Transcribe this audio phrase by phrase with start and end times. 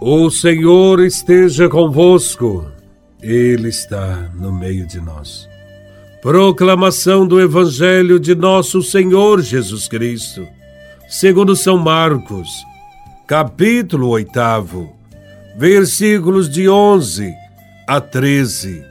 [0.00, 2.70] O Senhor esteja convosco,
[3.20, 5.48] Ele está no meio de nós.
[6.22, 10.46] Proclamação do Evangelho de Nosso Senhor Jesus Cristo,
[11.08, 12.48] segundo São Marcos,
[13.26, 14.88] capítulo 8,
[15.56, 17.34] versículos de 11
[17.88, 18.84] a 13.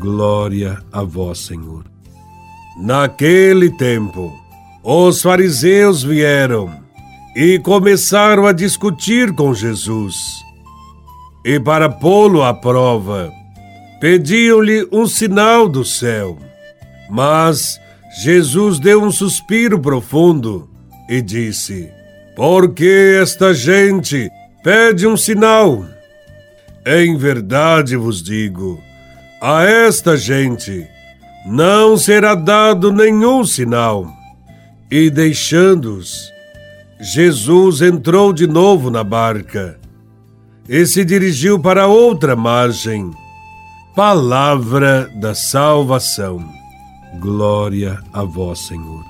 [0.00, 1.84] Glória a Vós, Senhor.
[2.82, 4.36] Naquele tempo,
[4.82, 6.83] os fariseus vieram
[7.34, 10.14] e começaram a discutir com Jesus.
[11.44, 13.32] E para pô-lo à prova,
[14.00, 16.38] pediam-lhe um sinal do céu.
[17.10, 17.78] Mas
[18.22, 20.70] Jesus deu um suspiro profundo
[21.08, 21.90] e disse:
[22.36, 24.30] Por que esta gente
[24.62, 25.84] pede um sinal?
[26.86, 28.80] Em verdade vos digo,
[29.40, 30.86] a esta gente
[31.46, 34.06] não será dado nenhum sinal.
[34.90, 36.33] E deixando-os,
[37.06, 39.78] Jesus entrou de novo na barca
[40.66, 43.10] e se dirigiu para outra margem.
[43.94, 46.42] Palavra da salvação.
[47.20, 49.04] Glória a vós, Senhor.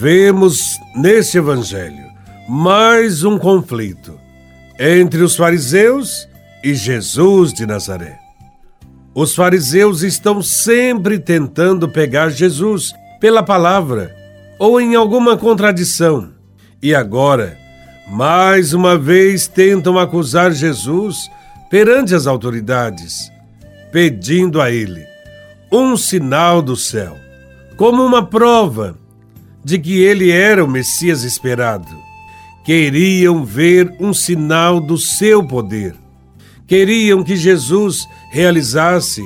[0.00, 2.10] Vemos neste evangelho
[2.48, 4.18] mais um conflito
[4.80, 6.26] entre os fariseus
[6.64, 8.18] e Jesus de Nazaré.
[9.14, 12.90] Os fariseus estão sempre tentando pegar Jesus
[13.20, 14.21] pela palavra
[14.62, 16.30] ou em alguma contradição.
[16.80, 17.58] E agora,
[18.08, 21.28] mais uma vez tentam acusar Jesus
[21.68, 23.28] perante as autoridades,
[23.90, 25.04] pedindo a ele
[25.72, 27.16] um sinal do céu,
[27.76, 28.96] como uma prova
[29.64, 31.90] de que ele era o Messias esperado.
[32.64, 35.96] Queriam ver um sinal do seu poder.
[36.68, 39.24] Queriam que Jesus realizasse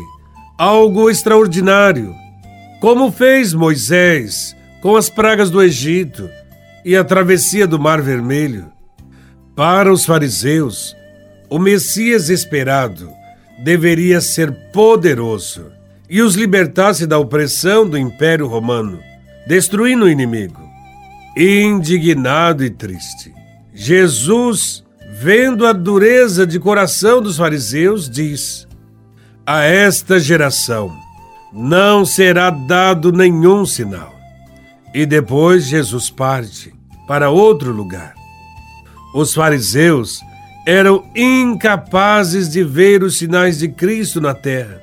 [0.57, 2.15] algo extraordinário,
[2.81, 4.56] como fez Moisés
[4.87, 6.31] com as pragas do Egito
[6.85, 8.71] e a travessia do Mar Vermelho.
[9.57, 10.95] Para os fariseus,
[11.51, 13.11] o Messias esperado
[13.65, 15.73] deveria ser poderoso
[16.09, 19.01] e os libertasse da opressão do Império Romano,
[19.45, 20.63] destruindo o inimigo.
[21.37, 23.35] Indignado e triste,
[23.75, 24.85] Jesus,
[25.19, 28.69] vendo a dureza de coração dos fariseus, diz:
[29.45, 30.97] A esta geração
[31.53, 34.16] não será dado nenhum sinal
[34.97, 36.73] e depois Jesus parte
[37.07, 38.15] para outro lugar.
[39.15, 40.23] Os fariseus
[40.67, 44.81] eram incapazes de ver os sinais de Cristo na terra.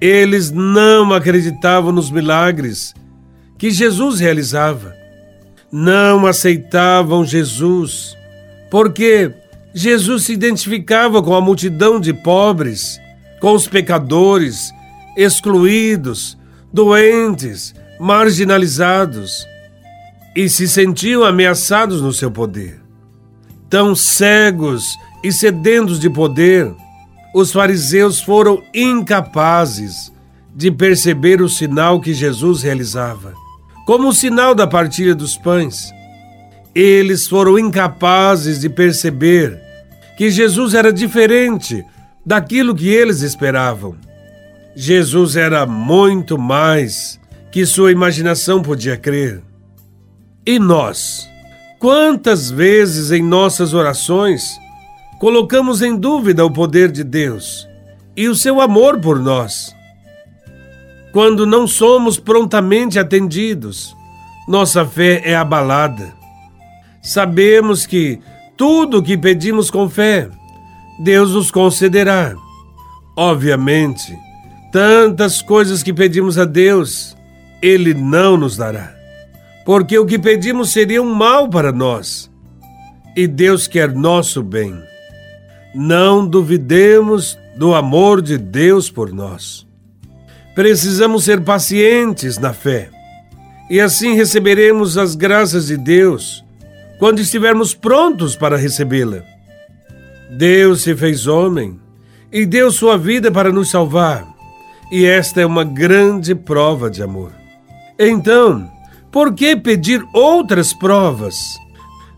[0.00, 2.94] Eles não acreditavam nos milagres
[3.58, 4.94] que Jesus realizava.
[5.72, 8.16] Não aceitavam Jesus,
[8.70, 9.32] porque
[9.74, 13.00] Jesus se identificava com a multidão de pobres,
[13.40, 14.70] com os pecadores,
[15.16, 16.38] excluídos,
[16.72, 19.46] doentes, marginalizados
[20.34, 22.80] e se sentiam ameaçados no seu poder.
[23.68, 26.74] Tão cegos e sedentos de poder,
[27.34, 30.10] os fariseus foram incapazes
[30.56, 33.34] de perceber o sinal que Jesus realizava,
[33.84, 35.92] como o sinal da partilha dos pães.
[36.74, 39.60] Eles foram incapazes de perceber
[40.16, 41.84] que Jesus era diferente
[42.24, 43.94] daquilo que eles esperavam.
[44.74, 47.19] Jesus era muito mais
[47.50, 49.42] que sua imaginação podia crer.
[50.46, 51.28] E nós?
[51.78, 54.58] Quantas vezes em nossas orações
[55.18, 57.66] colocamos em dúvida o poder de Deus
[58.16, 59.74] e o seu amor por nós?
[61.12, 63.96] Quando não somos prontamente atendidos,
[64.46, 66.12] nossa fé é abalada.
[67.02, 68.20] Sabemos que
[68.56, 70.28] tudo o que pedimos com fé,
[70.98, 72.34] Deus nos concederá.
[73.16, 74.16] Obviamente,
[74.70, 77.16] tantas coisas que pedimos a Deus
[77.62, 78.94] ele não nos dará.
[79.64, 82.30] Porque o que pedimos seria um mal para nós.
[83.16, 84.74] E Deus quer nosso bem.
[85.74, 89.66] Não duvidemos do amor de Deus por nós.
[90.54, 92.90] Precisamos ser pacientes na fé.
[93.68, 96.44] E assim receberemos as graças de Deus
[96.98, 99.22] quando estivermos prontos para recebê-la.
[100.30, 101.78] Deus se fez homem
[102.32, 104.26] e deu sua vida para nos salvar.
[104.90, 107.39] E esta é uma grande prova de amor.
[108.02, 108.66] Então,
[109.12, 111.36] por que pedir outras provas?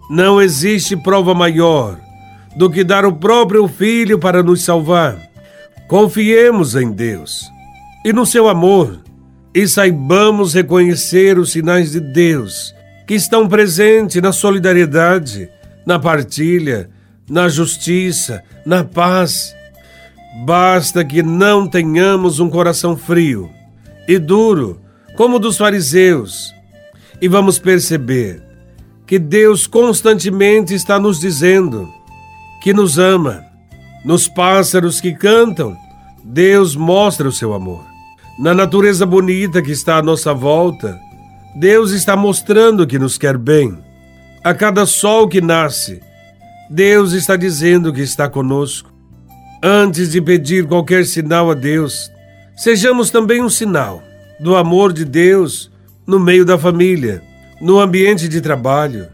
[0.08, 1.99] Não existe prova maior
[2.55, 5.19] do que dar o próprio Filho para nos salvar.
[5.88, 7.50] Confiemos em Deus
[8.05, 9.00] e no seu amor
[9.52, 12.73] e saibamos reconhecer os sinais de Deus
[13.05, 15.50] que estão presentes na solidariedade,
[15.84, 16.90] na partilha,
[17.29, 19.52] na justiça, na paz.
[20.46, 23.50] Basta que não tenhamos um coração frio
[24.06, 24.81] e duro
[25.17, 26.55] como dos fariseus,
[27.20, 28.43] e vamos perceber
[29.06, 31.88] que Deus constantemente está nos dizendo
[32.62, 33.44] que nos ama.
[34.05, 35.76] Nos pássaros que cantam,
[36.25, 37.85] Deus mostra o seu amor.
[38.38, 40.99] Na natureza bonita que está à nossa volta,
[41.55, 43.79] Deus está mostrando que nos quer bem.
[44.43, 46.00] A cada sol que nasce,
[46.69, 48.91] Deus está dizendo que está conosco.
[49.62, 52.11] Antes de pedir qualquer sinal a Deus,
[52.56, 54.03] sejamos também um sinal
[54.43, 55.71] do amor de Deus
[56.05, 57.23] no meio da família,
[57.61, 59.06] no ambiente de trabalho,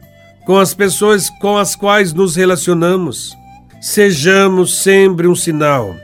[0.47, 3.37] com as pessoas com as quais nos relacionamos.
[3.81, 5.95] Sejamos sempre um sinal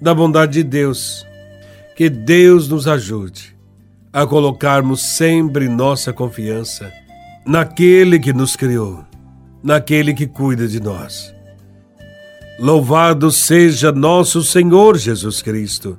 [0.00, 1.26] da bondade de Deus.
[1.96, 3.56] Que Deus nos ajude
[4.12, 6.92] a colocarmos sempre nossa confiança
[7.46, 9.04] naquele que nos criou,
[9.62, 11.34] naquele que cuida de nós.
[12.58, 15.98] Louvado seja nosso Senhor Jesus Cristo,